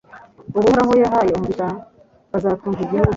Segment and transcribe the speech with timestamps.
[0.49, 1.67] Abo Uhoraho yahaye umugisha
[2.31, 3.09] bazatunga igihugu